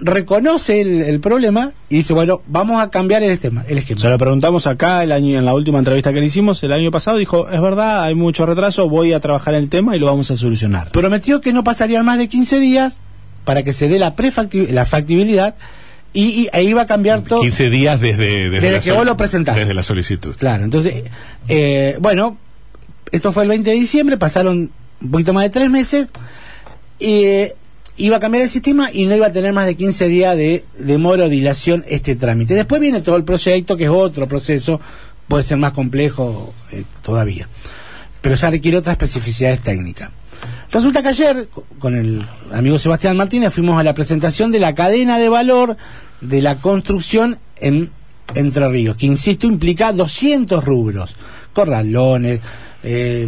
reconoce 0.00 0.80
el, 0.80 1.02
el 1.02 1.20
problema 1.20 1.72
y 1.88 1.96
dice, 1.98 2.12
bueno, 2.12 2.40
vamos 2.46 2.80
a 2.80 2.90
cambiar 2.90 3.22
el 3.22 3.30
esquema. 3.30 3.64
El 3.68 3.78
esquema. 3.78 4.00
Se 4.00 4.08
lo 4.08 4.18
preguntamos 4.18 4.66
acá 4.66 5.02
el 5.02 5.12
año, 5.12 5.38
en 5.38 5.44
la 5.44 5.54
última 5.54 5.78
entrevista 5.78 6.12
que 6.12 6.20
le 6.20 6.26
hicimos 6.26 6.62
el 6.62 6.72
año 6.72 6.90
pasado, 6.90 7.16
dijo, 7.16 7.48
es 7.48 7.60
verdad, 7.60 8.04
hay 8.04 8.14
mucho 8.14 8.46
retraso, 8.46 8.88
voy 8.88 9.12
a 9.12 9.20
trabajar 9.20 9.54
el 9.54 9.68
tema 9.70 9.96
y 9.96 9.98
lo 9.98 10.06
vamos 10.06 10.30
a 10.30 10.36
solucionar. 10.36 10.90
prometió 10.92 11.40
que 11.40 11.52
no 11.52 11.64
pasarían 11.64 12.04
más 12.04 12.18
de 12.18 12.28
15 12.28 12.60
días 12.60 13.00
para 13.44 13.62
que 13.62 13.72
se 13.72 13.88
dé 13.88 13.98
la, 13.98 14.14
prefacti- 14.14 14.68
la 14.68 14.84
factibilidad 14.84 15.56
y, 16.12 16.24
y 16.42 16.48
e 16.52 16.62
iba 16.64 16.82
a 16.82 16.86
cambiar 16.86 17.22
todo. 17.22 17.40
15 17.40 17.70
días 17.70 18.00
desde, 18.00 18.50
desde, 18.50 18.80
que 18.80 18.92
vos 18.92 19.04
lo 19.04 19.16
presentaste. 19.16 19.60
Desde 19.60 19.74
la 19.74 19.82
solicitud. 19.82 20.34
Claro, 20.36 20.64
entonces, 20.64 21.04
eh, 21.48 21.96
bueno, 22.00 22.36
esto 23.10 23.32
fue 23.32 23.42
el 23.44 23.48
20 23.48 23.70
de 23.70 23.76
diciembre, 23.76 24.16
pasaron 24.16 24.70
un 25.00 25.10
poquito 25.10 25.32
más 25.32 25.44
de 25.44 25.50
tres 25.50 25.70
meses, 25.70 26.10
eh, 27.00 27.54
iba 27.98 28.16
a 28.16 28.20
cambiar 28.20 28.44
el 28.44 28.50
sistema 28.50 28.90
y 28.92 29.06
no 29.06 29.14
iba 29.16 29.26
a 29.26 29.32
tener 29.32 29.52
más 29.52 29.66
de 29.66 29.76
15 29.76 30.08
días 30.08 30.36
de 30.36 30.64
demora 30.78 31.24
o 31.24 31.28
dilación 31.28 31.84
este 31.88 32.16
trámite. 32.16 32.54
Después 32.54 32.80
viene 32.80 33.00
todo 33.02 33.16
el 33.16 33.24
proyecto, 33.24 33.76
que 33.76 33.84
es 33.84 33.90
otro 33.90 34.26
proceso, 34.28 34.80
puede 35.28 35.44
ser 35.44 35.58
más 35.58 35.72
complejo 35.72 36.54
eh, 36.72 36.84
todavía, 37.02 37.48
pero 38.20 38.34
ya 38.34 38.50
requiere 38.50 38.78
otras 38.78 38.94
especificidades 38.94 39.62
técnicas. 39.62 40.10
Resulta 40.70 41.02
que 41.02 41.08
ayer, 41.08 41.48
co- 41.52 41.64
con 41.78 41.96
el 41.96 42.24
amigo 42.52 42.78
Sebastián 42.78 43.16
Martínez, 43.16 43.52
fuimos 43.52 43.78
a 43.80 43.82
la 43.82 43.94
presentación 43.94 44.52
de 44.52 44.60
la 44.60 44.74
cadena 44.74 45.18
de 45.18 45.28
valor 45.28 45.76
de 46.20 46.40
la 46.42 46.56
construcción 46.56 47.38
en 47.60 47.90
Entre 48.34 48.68
Ríos, 48.68 48.96
que 48.96 49.06
insisto 49.06 49.46
implica 49.46 49.92
200 49.92 50.62
rubros, 50.64 51.14
corralones, 51.54 52.40
eh, 52.82 53.26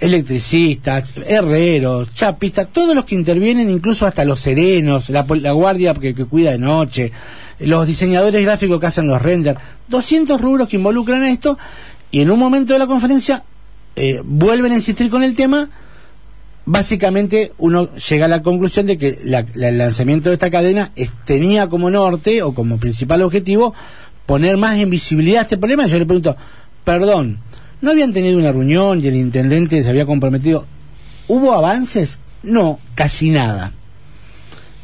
electricistas, 0.00 1.12
herreros, 1.26 2.12
chapistas, 2.14 2.68
todos 2.72 2.94
los 2.94 3.04
que 3.04 3.14
intervienen, 3.14 3.70
incluso 3.70 4.06
hasta 4.06 4.24
los 4.24 4.40
serenos, 4.40 5.08
la, 5.10 5.26
la 5.28 5.52
guardia 5.52 5.94
que, 5.94 6.14
que 6.14 6.24
cuida 6.24 6.50
de 6.52 6.58
noche, 6.58 7.12
los 7.60 7.86
diseñadores 7.86 8.42
gráficos 8.44 8.78
que 8.80 8.86
hacen 8.86 9.06
los 9.06 9.20
renders, 9.22 9.58
200 9.88 10.40
rubros 10.40 10.68
que 10.68 10.76
involucran 10.76 11.22
esto, 11.24 11.58
y 12.10 12.20
en 12.20 12.30
un 12.30 12.38
momento 12.38 12.72
de 12.72 12.78
la 12.78 12.86
conferencia 12.86 13.42
eh, 13.96 14.20
vuelven 14.24 14.72
a 14.72 14.76
insistir 14.76 15.08
con 15.10 15.22
el 15.22 15.34
tema, 15.34 15.68
básicamente 16.64 17.52
uno 17.58 17.94
llega 17.94 18.26
a 18.26 18.28
la 18.28 18.42
conclusión 18.42 18.86
de 18.86 18.98
que 18.98 19.18
la- 19.24 19.46
el 19.54 19.78
lanzamiento 19.78 20.28
de 20.30 20.34
esta 20.34 20.50
cadena 20.50 20.90
es- 20.96 21.12
tenía 21.24 21.68
como 21.68 21.90
norte 21.90 22.42
o 22.42 22.52
como 22.54 22.78
principal 22.78 23.22
objetivo 23.22 23.72
poner 24.26 24.56
más 24.56 24.76
en 24.78 24.90
visibilidad 24.90 25.42
este 25.42 25.56
problema. 25.58 25.86
Yo 25.86 25.98
le 25.98 26.06
pregunto, 26.06 26.36
perdón, 26.84 27.38
¿no 27.80 27.90
habían 27.90 28.12
tenido 28.12 28.38
una 28.38 28.52
reunión 28.52 29.02
y 29.02 29.06
el 29.08 29.16
intendente 29.16 29.82
se 29.82 29.88
había 29.90 30.06
comprometido? 30.06 30.66
¿Hubo 31.28 31.52
avances? 31.52 32.18
No, 32.42 32.78
casi 32.94 33.30
nada. 33.30 33.72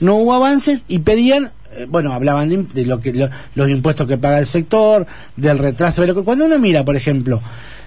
No 0.00 0.16
hubo 0.16 0.34
avances 0.34 0.84
y 0.88 0.98
pedían, 1.00 1.52
eh, 1.76 1.86
bueno, 1.88 2.12
hablaban 2.12 2.48
de, 2.48 2.64
de 2.74 2.84
lo 2.86 3.00
que 3.00 3.12
lo- 3.12 3.30
los 3.54 3.70
impuestos 3.70 4.08
que 4.08 4.18
paga 4.18 4.38
el 4.38 4.46
sector, 4.46 5.06
del 5.36 5.58
retraso. 5.58 6.04
que- 6.04 6.12
cuando 6.24 6.46
uno 6.46 6.58
mira, 6.58 6.84
por 6.84 6.96
ejemplo, 6.96 7.40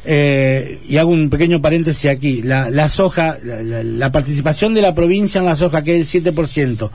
eh, 0.05 0.79
y 0.87 0.97
hago 0.97 1.09
un 1.11 1.29
pequeño 1.29 1.61
paréntesis 1.61 2.09
aquí, 2.09 2.41
la, 2.41 2.87
soja, 2.89 3.37
la, 3.43 3.61
la- 3.61 3.83
la 3.83 4.11
participación 4.11 4.73
de 4.73 4.81
la 4.81 4.95
provincia 4.95 5.39
en 5.39 5.45
la 5.45 5.55
soja, 5.57 5.83
que 5.83 5.99
es 5.99 6.15
el 6.15 6.23
7%, 6.23 6.89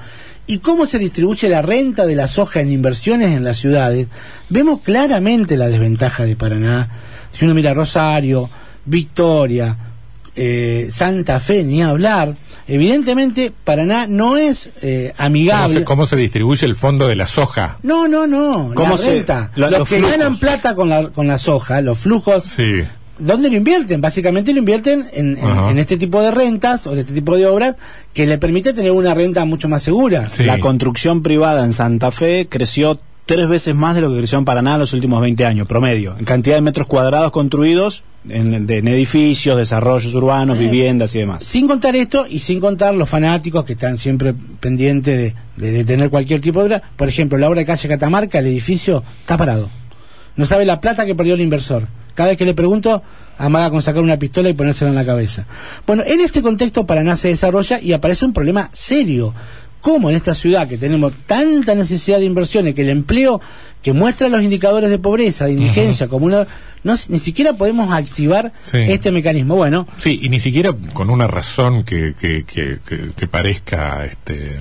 y 0.46 0.58
cómo 0.58 0.86
se 0.86 0.98
distribuye 0.98 1.48
la 1.50 1.60
renta 1.60 2.06
de 2.06 2.16
la 2.16 2.26
soja 2.28 2.60
en 2.60 2.72
inversiones 2.72 3.28
en 3.36 3.44
las 3.44 3.58
ciudades, 3.58 4.08
vemos 4.48 4.80
claramente 4.80 5.56
la 5.58 5.68
desventaja 5.68 6.24
de 6.24 6.34
Paraná. 6.36 6.88
Si 7.32 7.44
uno 7.44 7.54
mira 7.54 7.72
Rosario, 7.74 8.48
Victoria, 8.84 9.76
eh, 10.36 10.88
Santa 10.92 11.40
Fe, 11.40 11.64
ni 11.64 11.82
hablar, 11.82 12.34
evidentemente 12.68 13.52
Paraná 13.64 14.06
no 14.06 14.36
es 14.36 14.70
eh, 14.82 15.12
¿Cómo 15.16 15.26
amigable. 15.26 15.78
se, 15.78 15.84
cómo 15.84 16.06
se 16.06 16.16
distribuye 16.16 16.66
el 16.66 16.76
fondo 16.76 17.06
de 17.08 17.16
la 17.16 17.26
soja? 17.26 17.78
No, 17.82 18.08
no, 18.08 18.26
no. 18.26 18.72
¿Cómo 18.74 18.96
la 18.96 19.02
se- 19.02 19.14
renta. 19.16 19.50
lo- 19.56 19.70
los, 19.70 19.80
los 19.80 19.88
que 19.88 19.96
flujos? 19.98 20.16
ganan 20.16 20.36
plata 20.38 20.74
con 20.74 20.88
la, 20.88 21.08
con 21.08 21.26
la 21.26 21.38
soja, 21.38 21.80
los 21.80 21.98
flujos, 21.98 22.44
Sí. 22.46 22.82
¿dónde 23.18 23.50
lo 23.50 23.56
invierten? 23.56 24.00
Básicamente 24.00 24.52
lo 24.52 24.58
invierten 24.60 25.06
en, 25.12 25.36
en- 25.38 25.78
este 25.78 25.96
tipo 25.96 26.22
de 26.22 26.30
rentas 26.30 26.86
o 26.86 26.94
de 26.94 27.02
este 27.02 27.12
tipo 27.12 27.36
de 27.36 27.46
obras 27.46 27.76
que 28.14 28.26
le 28.26 28.38
permite 28.38 28.72
tener 28.72 28.92
una 28.92 29.14
renta 29.14 29.44
mucho 29.44 29.68
más 29.68 29.82
segura. 29.82 30.28
Sí. 30.30 30.44
La 30.44 30.58
construcción 30.58 31.22
privada 31.22 31.64
en 31.64 31.72
Santa 31.72 32.10
Fe 32.12 32.46
creció 32.48 32.98
tres 33.34 33.48
veces 33.48 33.74
más 33.74 33.94
de 33.94 34.00
lo 34.00 34.10
que 34.10 34.18
creció 34.18 34.38
en 34.38 34.44
Paraná 34.44 34.74
en 34.74 34.80
los 34.80 34.92
últimos 34.92 35.20
20 35.20 35.46
años, 35.46 35.66
promedio. 35.66 36.16
En 36.18 36.24
cantidad 36.24 36.56
de 36.56 36.62
metros 36.62 36.86
cuadrados 36.88 37.30
construidos, 37.30 38.02
en, 38.28 38.66
de- 38.66 38.78
en 38.78 38.88
edificios, 38.88 39.56
desarrollos 39.56 40.14
urbanos, 40.14 40.58
viviendas 40.58 41.14
y 41.14 41.20
demás. 41.20 41.44
Sin 41.44 41.68
contar 41.68 41.94
esto 41.96 42.26
y 42.28 42.40
sin 42.40 42.58
contar 42.60 42.94
los 42.94 43.08
fanáticos 43.08 43.64
que 43.64 43.74
están 43.74 43.98
siempre 43.98 44.34
pendientes 44.58 45.16
de, 45.16 45.34
de- 45.64 45.70
de 45.72 45.84
tener 45.84 46.10
cualquier 46.10 46.40
tipo 46.40 46.58
de 46.60 46.66
obra. 46.66 46.82
Por 46.96 47.08
ejemplo, 47.08 47.38
la 47.38 47.48
obra 47.48 47.60
de 47.60 47.66
calle 47.66 47.88
Catamarca, 47.88 48.38
el 48.40 48.46
edificio 48.46 49.04
está 49.20 49.36
parado. 49.36 49.70
No 50.36 50.44
sabe 50.46 50.64
la 50.64 50.80
plata 50.80 51.06
que 51.06 51.14
perdió 51.14 51.34
el 51.34 51.40
inversor. 51.40 51.86
Cada 52.14 52.30
vez 52.30 52.38
que 52.38 52.44
le 52.44 52.54
pregunto, 52.54 53.02
amaga 53.38 53.70
con 53.70 53.80
sacar 53.80 54.02
una 54.02 54.18
pistola 54.18 54.48
y 54.48 54.54
ponérsela 54.54 54.90
en 54.90 54.96
la 54.96 55.06
cabeza. 55.06 55.46
Bueno, 55.86 56.02
en 56.06 56.20
este 56.20 56.42
contexto 56.42 56.84
Paraná 56.84 57.14
se 57.16 57.28
desarrolla 57.28 57.80
y 57.80 57.92
aparece 57.92 58.24
un 58.24 58.32
problema 58.32 58.68
serio. 58.72 59.32
¿Cómo 59.80 60.10
en 60.10 60.16
esta 60.16 60.34
ciudad 60.34 60.68
que 60.68 60.76
tenemos 60.76 61.12
tanta 61.26 61.74
necesidad 61.74 62.18
de 62.18 62.26
inversiones, 62.26 62.74
que 62.74 62.82
el 62.82 62.90
empleo 62.90 63.40
que 63.82 63.92
muestra 63.94 64.28
los 64.28 64.42
indicadores 64.42 64.90
de 64.90 64.98
pobreza, 64.98 65.46
de 65.46 65.52
indigencia, 65.52 66.06
como 66.08 66.26
una, 66.26 66.46
no, 66.84 66.94
ni 67.08 67.18
siquiera 67.18 67.54
podemos 67.54 67.90
activar 67.92 68.52
Sí. 68.64 68.76
este 68.88 69.10
mecanismo? 69.10 69.56
Bueno, 69.56 69.88
Sí, 69.96 70.18
y 70.22 70.28
ni 70.28 70.38
siquiera 70.38 70.74
con 70.92 71.08
una 71.08 71.26
razón 71.26 71.84
que, 71.84 72.14
que, 72.18 72.44
que, 72.44 72.78
que- 72.86 73.12
que 73.16 73.26
parezca 73.26 74.04
este 74.04 74.60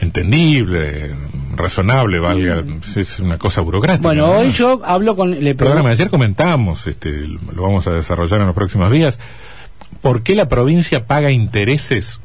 entendible, 0.00 1.14
razonable, 1.54 2.18
valga, 2.18 2.64
es 2.96 3.20
una 3.20 3.38
cosa 3.38 3.60
burocrática. 3.60 4.02
Bueno, 4.08 4.26
¿no? 4.26 4.32
hoy 4.38 4.50
yo 4.52 4.80
hablo 4.84 5.14
con... 5.16 5.30
Le 5.30 5.54
Perdóname, 5.54 5.82
pregunto- 5.82 5.88
ayer 5.90 6.08
comentamos, 6.10 6.86
este, 6.86 7.10
lo 7.28 7.62
vamos 7.62 7.86
a 7.86 7.92
desarrollar 7.92 8.40
en 8.40 8.46
los 8.46 8.54
próximos 8.54 8.90
días, 8.90 9.18
¿por 10.00 10.22
qué 10.22 10.34
la 10.34 10.48
provincia 10.48 11.06
paga 11.06 11.30
intereses 11.30 12.20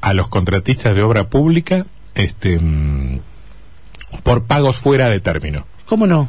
a 0.00 0.14
los 0.14 0.28
contratistas 0.28 0.94
de 0.94 1.02
obra 1.02 1.28
pública 1.28 1.86
este, 2.14 2.58
mm, 2.58 3.20
por 4.22 4.44
pagos 4.44 4.76
fuera 4.76 5.08
de 5.08 5.20
término? 5.20 5.66
¿Cómo 5.86 6.06
no? 6.06 6.28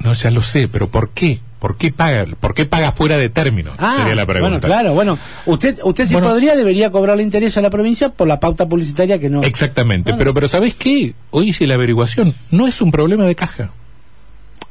No, 0.00 0.12
ya 0.12 0.30
lo 0.30 0.42
sé, 0.42 0.68
pero 0.68 0.88
¿por 0.88 1.10
qué? 1.10 1.40
¿Por 1.58 1.78
qué 1.78 1.90
paga, 1.90 2.26
por 2.38 2.54
qué 2.54 2.66
paga 2.66 2.92
fuera 2.92 3.16
de 3.16 3.30
término? 3.30 3.72
Sería 3.96 4.14
la 4.14 4.26
pregunta. 4.26 4.56
Ah, 4.56 4.60
bueno, 4.60 4.60
claro, 4.60 4.94
bueno. 4.94 5.18
Usted, 5.46 5.78
usted 5.82 6.06
si 6.06 6.12
Bueno. 6.12 6.28
podría, 6.28 6.54
debería 6.54 6.90
cobrarle 6.90 7.22
interés 7.22 7.56
a 7.56 7.62
la 7.62 7.70
provincia 7.70 8.10
por 8.10 8.28
la 8.28 8.38
pauta 8.38 8.68
publicitaria 8.68 9.18
que 9.18 9.30
no... 9.30 9.42
Exactamente, 9.42 10.10
Bueno. 10.10 10.18
pero 10.18 10.34
pero 10.34 10.48
¿sabés 10.48 10.74
qué? 10.74 11.14
Hoy 11.30 11.48
hice 11.48 11.66
la 11.66 11.74
averiguación, 11.74 12.34
no 12.50 12.66
es 12.66 12.80
un 12.82 12.90
problema 12.90 13.24
de 13.24 13.34
caja. 13.34 13.70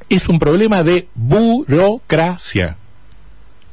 Es 0.09 0.29
un 0.29 0.37
problema 0.37 0.83
de 0.83 1.07
burocracia. 1.15 2.77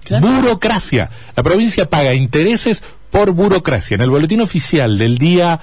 Claro. 0.05 0.27
Burocracia. 0.27 1.11
La 1.37 1.43
provincia 1.43 1.89
paga 1.89 2.15
intereses 2.15 2.83
por 3.13 3.31
burocracia. 3.33 3.95
En 3.95 4.01
el 4.01 4.11
boletín 4.11 4.41
oficial 4.41 4.99
del 4.99 5.19
día 5.19 5.61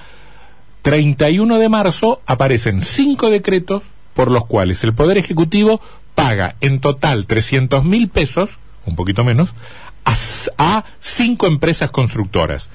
31 0.82 1.58
de 1.58 1.68
marzo 1.68 2.22
aparecen 2.24 2.80
cinco 2.80 3.28
decretos 3.28 3.82
por 4.14 4.30
los 4.30 4.46
cuales 4.46 4.82
el 4.84 4.94
Poder 4.94 5.18
Ejecutivo 5.18 5.80
paga 6.14 6.54
en 6.60 6.80
total 6.80 7.26
300 7.26 7.84
mil 7.84 8.08
pesos, 8.08 8.50
un 8.86 8.94
poquito 8.94 9.24
menos, 9.24 9.50
a, 10.04 10.16
a 10.58 10.84
cinco 11.00 11.48
empresas 11.48 11.90
constructoras 11.90 12.70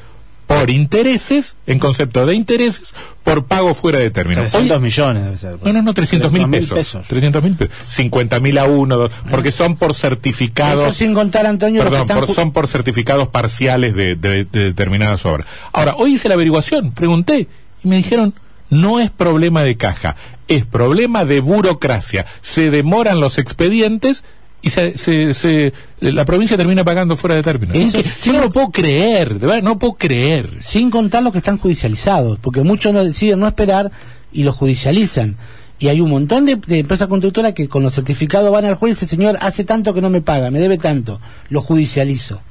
por 0.48 0.70
intereses, 0.70 1.56
en 1.66 1.80
concepto 1.80 2.26
de 2.26 2.36
intereses, 2.36 2.94
por 3.24 3.46
pago 3.46 3.74
fuera 3.74 4.00
de 4.00 4.12
término. 4.12 4.42
300 4.42 4.78
Hoy- 4.78 4.84
millones 4.84 5.24
debe 5.24 5.38
ser. 5.38 5.58
no, 5.64 5.74
no, 5.74 5.82
no, 5.82 5.94
300 5.94 6.32
mil 6.32 6.44
300.000 6.44 6.74
pesos. 6.76 7.08
300 7.08 7.44
mil 7.44 7.56
pesos. 7.56 7.74
50 7.88 8.40
mil 8.40 8.58
a 8.58 8.66
uno, 8.66 9.10
porque 9.32 9.52
son 9.52 9.76
por 9.76 9.96
certificados. 9.96 10.88
Eso 10.88 10.92
sin 10.98 11.14
contar, 11.14 11.46
Antonio, 11.46 11.82
Perdón, 11.84 12.02
están 12.02 12.20
por- 12.20 12.30
son 12.34 12.52
por 12.52 12.68
certificados 12.68 13.28
parciales 13.30 13.96
de, 13.96 14.16
de- 14.16 14.46
de 14.46 14.60
determinadas 14.66 15.26
obras. 15.26 15.48
Ahora, 15.74 15.96
hoy 15.98 16.14
hice 16.16 16.28
la 16.30 16.36
averiguación, 16.36 16.92
pregunté, 16.92 17.48
y 17.84 17.88
me 17.88 17.98
dijeron, 17.98 18.34
no 18.70 19.00
es 19.00 19.10
problema 19.12 19.64
de 19.64 19.78
caja, 19.78 20.16
es 20.48 20.66
problema 20.66 21.26
de 21.26 21.40
burocracia. 21.40 22.26
Se 22.42 22.70
demoran 22.72 23.20
los 23.20 23.38
expedientes 23.38 24.24
y 24.66 24.70
se, 24.72 24.98
se- 24.98 25.34
se- 25.34 25.72
la 26.02 26.26
provincia 26.26 26.58
termina 26.58 26.84
pagando 26.84 27.16
fuera 27.16 27.36
de 27.36 27.44
término. 27.44 27.74
Eso 27.76 28.00
Es 28.00 28.04
que 28.06 28.10
sí. 28.10 28.32
no 28.32 28.40
lo 28.42 28.52
puedo 28.52 28.70
creer, 28.72 29.40
de 29.40 29.46
verdad, 29.48 29.62
no 29.64 29.78
puedo 29.80 29.94
creer. 29.94 30.58
Sin 30.62 30.90
contar 30.90 31.22
los 31.24 31.32
que 31.32 31.38
están 31.38 31.58
judicializados, 31.60 32.40
porque 32.40 32.62
muchos 32.62 32.92
no 32.94 33.04
deciden 33.06 33.40
no 33.40 33.48
esperar 33.48 33.92
y 34.34 34.44
los 34.44 34.56
judicializan. 34.56 35.38
Y 35.78 35.90
hay 35.90 36.02
un 36.02 36.10
montón 36.10 36.46
de, 36.46 36.56
de 36.56 36.80
empresas 36.80 37.08
constructoras 37.08 37.54
que 37.54 37.68
con 37.68 37.84
los 37.84 37.94
certificados 37.94 38.52
van 38.52 38.66
al 38.66 38.76
juez 38.76 38.92
y 38.92 38.96
dicen, 38.96 39.10
señor, 39.10 39.38
hace 39.42 39.64
tanto 39.66 39.94
que 39.94 40.02
no 40.02 40.10
me 40.10 40.22
paga, 40.22 40.50
me 40.50 40.60
debe 40.60 40.78
tanto, 40.78 41.20
lo 41.50 41.62
judicializo. 41.62 42.42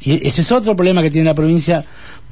Y 0.00 0.26
ese 0.26 0.42
es 0.42 0.52
otro 0.52 0.76
problema 0.76 1.02
que 1.02 1.10
tiene 1.10 1.26
la 1.26 1.34
provincia. 1.34 1.84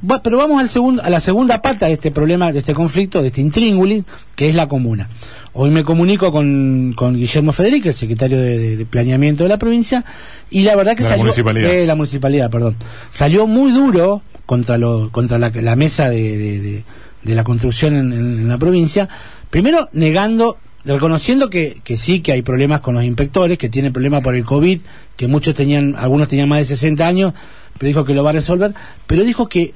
Va- 0.08 0.22
pero 0.22 0.36
vamos 0.36 0.60
al 0.60 0.68
segundo, 0.68 1.02
a 1.02 1.08
la 1.10 1.20
segunda 1.20 1.62
pata 1.62 1.86
de 1.86 1.92
este 1.94 2.10
problema, 2.10 2.52
de 2.52 2.58
este 2.58 2.74
conflicto, 2.74 3.22
de 3.22 3.28
este 3.28 3.40
intríngulis, 3.40 4.04
que 4.36 4.48
es 4.48 4.54
la 4.54 4.68
comuna. 4.68 5.08
Hoy 5.54 5.70
me 5.70 5.84
comunico 5.84 6.32
con, 6.32 6.92
con 6.96 7.14
Guillermo 7.16 7.52
Federico, 7.52 7.88
el 7.88 7.94
secretario 7.94 8.38
de, 8.38 8.86
Planeamiento 8.90 9.44
de 9.44 9.48
la 9.50 9.58
provincia, 9.58 10.04
y 10.50 10.62
la 10.62 10.76
verdad 10.76 10.96
que 10.96 11.02
la 11.04 11.10
salió... 11.10 11.24
municipalidad. 11.24 11.68
de 11.70 11.86
la 11.86 11.94
municipalidad, 11.94 12.50
perdón. 12.50 12.76
Salió 13.12 13.46
muy 13.46 13.70
duro 13.72 14.22
contra, 14.46 14.76
lo, 14.76 15.10
contra 15.10 15.38
la, 15.38 15.50
la 15.50 15.76
mesa 15.76 16.08
de, 16.10 16.36
de- 16.38 16.60
de- 16.60 16.84
de 17.22 17.34
la 17.36 17.44
construcción 17.44 17.94
en, 17.94 18.12
en- 18.12 18.38
en 18.40 18.48
la 18.48 18.58
provincia. 18.58 19.08
Primero, 19.50 19.88
negando, 19.92 20.56
reconociendo 20.84 21.48
que, 21.50 21.80
que 21.84 21.96
sí, 21.96 22.20
que 22.20 22.32
hay 22.32 22.42
problemas 22.42 22.80
con 22.80 22.94
los 22.94 23.04
inspectores, 23.04 23.58
que 23.58 23.68
tiene 23.68 23.90
problemas 23.90 24.22
por 24.22 24.34
el 24.34 24.44
COVID, 24.44 24.80
que 25.16 25.28
muchos 25.28 25.54
tenían, 25.54 25.94
algunos 25.96 26.28
tenían 26.28 26.48
más 26.48 26.60
de 26.60 26.64
60 26.64 27.06
años, 27.06 27.34
pero 27.78 27.88
dijo 27.88 28.04
que 28.04 28.14
lo 28.14 28.24
va 28.24 28.30
a 28.30 28.34
resolver, 28.34 28.74
pero 29.06 29.24
dijo 29.24 29.48
que 29.48 29.74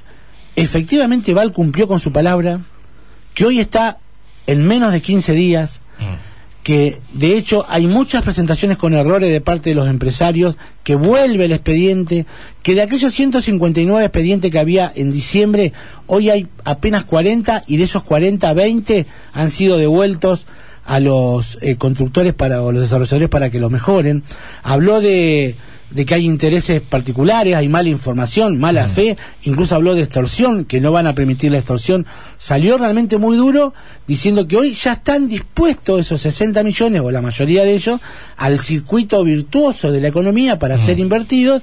efectivamente 0.56 1.34
Val 1.34 1.52
cumplió 1.52 1.86
con 1.86 2.00
su 2.00 2.12
palabra, 2.12 2.60
que 3.34 3.44
hoy 3.44 3.60
está 3.60 3.98
en 4.46 4.66
menos 4.66 4.92
de 4.92 5.02
15 5.02 5.32
días, 5.32 5.80
que 6.62 6.98
de 7.12 7.36
hecho 7.36 7.64
hay 7.68 7.86
muchas 7.86 8.22
presentaciones 8.22 8.76
con 8.76 8.92
errores 8.92 9.30
de 9.30 9.40
parte 9.40 9.70
de 9.70 9.76
los 9.76 9.88
empresarios, 9.88 10.56
que 10.82 10.96
vuelve 10.96 11.44
el 11.44 11.52
expediente, 11.52 12.26
que 12.64 12.74
de 12.74 12.82
aquellos 12.82 13.14
159 13.14 14.04
expedientes 14.04 14.50
que 14.50 14.58
había 14.58 14.90
en 14.94 15.12
diciembre, 15.12 15.72
hoy 16.06 16.30
hay 16.30 16.48
apenas 16.64 17.04
40 17.04 17.62
y 17.68 17.76
de 17.76 17.84
esos 17.84 18.02
40, 18.02 18.52
20 18.52 19.06
han 19.32 19.50
sido 19.52 19.76
devueltos 19.76 20.46
a 20.86 21.00
los 21.00 21.58
eh, 21.60 21.76
constructores 21.76 22.34
para, 22.34 22.62
o 22.62 22.72
los 22.72 22.82
desarrolladores 22.82 23.28
para 23.28 23.50
que 23.50 23.58
lo 23.58 23.70
mejoren. 23.70 24.22
Habló 24.62 25.00
de, 25.00 25.56
de 25.90 26.04
que 26.04 26.14
hay 26.14 26.26
intereses 26.26 26.80
particulares, 26.80 27.54
hay 27.54 27.68
mala 27.68 27.88
información, 27.88 28.58
mala 28.58 28.88
fe, 28.88 29.16
incluso 29.42 29.74
habló 29.74 29.94
de 29.94 30.02
extorsión, 30.02 30.64
que 30.64 30.80
no 30.80 30.92
van 30.92 31.06
a 31.06 31.14
permitir 31.14 31.52
la 31.52 31.58
extorsión. 31.58 32.06
Salió 32.38 32.78
realmente 32.78 33.18
muy 33.18 33.36
duro 33.36 33.72
diciendo 34.06 34.46
que 34.46 34.56
hoy 34.56 34.72
ya 34.72 34.94
están 34.94 35.28
dispuestos 35.28 36.00
esos 36.00 36.20
60 36.20 36.62
millones, 36.62 37.02
o 37.02 37.10
la 37.10 37.22
mayoría 37.22 37.64
de 37.64 37.74
ellos, 37.74 38.00
al 38.36 38.58
circuito 38.58 39.22
virtuoso 39.24 39.92
de 39.92 40.00
la 40.00 40.08
economía 40.08 40.58
para 40.58 40.78
ser 40.78 40.98
invertidos 40.98 41.62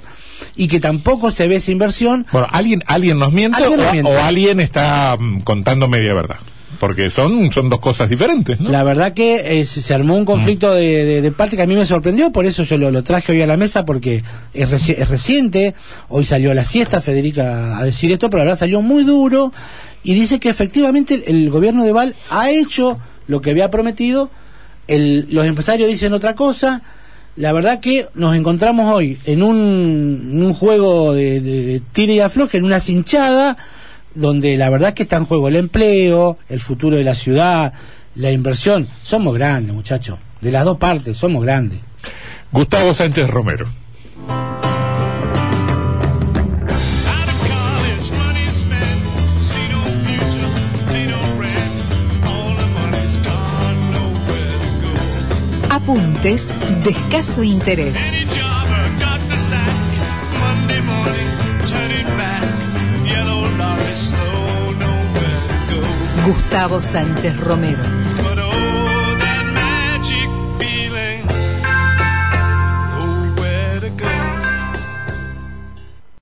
y 0.55 0.67
que 0.67 0.79
tampoco 0.79 1.31
se 1.31 1.47
ve 1.47 1.55
esa 1.55 1.71
inversión. 1.71 2.25
Bueno, 2.31 2.47
¿alguien, 2.51 2.83
alguien 2.87 3.19
nos 3.19 3.31
miente, 3.31 3.57
Alguien 3.61 3.79
o, 3.79 3.83
nos 3.83 3.91
miente. 3.93 4.11
o 4.11 4.21
alguien 4.21 4.59
está 4.59 5.15
mm, 5.19 5.41
contando 5.41 5.87
media 5.87 6.13
verdad? 6.13 6.37
Porque 6.83 7.09
son, 7.09 7.49
son 7.49 7.69
dos 7.69 7.79
cosas 7.79 8.09
diferentes, 8.09 8.59
¿no? 8.59 8.69
La 8.69 8.83
verdad 8.83 9.13
que 9.13 9.61
eh, 9.61 9.65
se 9.65 9.93
armó 9.93 10.17
un 10.17 10.25
conflicto 10.25 10.73
de, 10.73 11.05
de, 11.05 11.21
de 11.21 11.31
parte 11.31 11.55
que 11.55 11.61
a 11.63 11.65
mí 11.65 11.75
me 11.75 11.85
sorprendió, 11.85 12.31
por 12.33 12.45
eso 12.45 12.63
yo 12.63 12.77
lo, 12.77 12.91
lo 12.91 13.03
traje 13.03 13.31
hoy 13.31 13.41
a 13.41 13.47
la 13.47 13.55
mesa, 13.55 13.85
porque 13.85 14.21
es, 14.53 14.69
reci- 14.69 14.95
es 14.97 15.07
reciente, 15.07 15.75
hoy 16.09 16.25
salió 16.25 16.51
a 16.51 16.53
la 16.53 16.65
siesta 16.65 16.99
Federica 16.99 17.77
a 17.77 17.85
decir 17.85 18.11
esto, 18.11 18.29
pero 18.29 18.39
la 18.39 18.45
verdad 18.47 18.59
salió 18.59 18.81
muy 18.81 19.05
duro, 19.05 19.53
y 20.03 20.13
dice 20.13 20.41
que 20.41 20.49
efectivamente 20.49 21.13
el, 21.13 21.23
el 21.25 21.49
gobierno 21.49 21.85
de 21.85 21.93
Val 21.93 22.15
ha 22.29 22.51
hecho 22.51 22.99
lo 23.27 23.39
que 23.39 23.51
había 23.51 23.71
prometido, 23.71 24.29
el- 24.89 25.27
los 25.29 25.45
empresarios 25.45 25.87
dicen 25.89 26.11
otra 26.11 26.35
cosa, 26.35 26.81
la 27.37 27.53
verdad 27.53 27.79
que 27.79 28.07
nos 28.13 28.35
encontramos 28.35 28.93
hoy 28.93 29.17
en 29.25 29.41
un, 29.41 30.29
en 30.33 30.43
un 30.43 30.53
juego 30.53 31.13
de, 31.13 31.39
de, 31.39 31.65
de 31.65 31.81
tira 31.93 32.11
y 32.13 32.19
afloje, 32.19 32.57
en 32.57 32.65
una 32.65 32.81
cinchada, 32.81 33.55
donde 34.15 34.57
la 34.57 34.69
verdad 34.69 34.93
que 34.93 35.03
está 35.03 35.17
en 35.17 35.25
juego 35.25 35.47
el 35.47 35.55
empleo, 35.55 36.37
el 36.49 36.59
futuro 36.59 36.97
de 36.97 37.03
la 37.03 37.15
ciudad, 37.15 37.73
la 38.15 38.31
inversión. 38.31 38.87
Somos 39.01 39.33
grandes, 39.35 39.73
muchachos. 39.73 40.19
De 40.41 40.51
las 40.51 40.65
dos 40.65 40.77
partes, 40.77 41.17
somos 41.17 41.43
grandes. 41.43 41.79
Gustavo 42.51 42.93
Sánchez 42.93 43.29
Romero. 43.29 43.67
Out 44.29 44.63
of 47.29 47.47
college, 47.47 48.11
money 48.11 48.47
Gustavo 66.25 66.81
Sánchez 66.81 67.37
Romero. 67.37 68.02